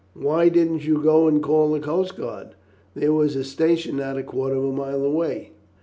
[0.15, 2.55] "Why didn't you go and call the coast guard?
[2.95, 5.51] There was a station not a quarter of a mile away."